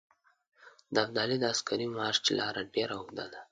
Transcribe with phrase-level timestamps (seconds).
[0.93, 3.41] د ابدالي د عسکري مارچ لاره ډېره اوږده ده.